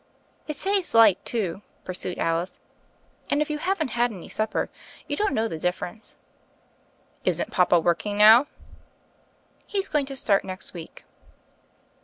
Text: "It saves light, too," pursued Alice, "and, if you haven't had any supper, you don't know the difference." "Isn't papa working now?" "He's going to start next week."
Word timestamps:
"It 0.47 0.55
saves 0.55 0.95
light, 0.95 1.23
too," 1.23 1.61
pursued 1.83 2.17
Alice, 2.17 2.59
"and, 3.29 3.39
if 3.39 3.51
you 3.51 3.59
haven't 3.59 3.89
had 3.89 4.11
any 4.11 4.29
supper, 4.29 4.71
you 5.05 5.15
don't 5.15 5.31
know 5.31 5.47
the 5.47 5.59
difference." 5.59 6.17
"Isn't 7.23 7.51
papa 7.51 7.79
working 7.79 8.17
now?" 8.17 8.47
"He's 9.67 9.89
going 9.89 10.07
to 10.07 10.15
start 10.15 10.43
next 10.43 10.73
week." 10.73 11.05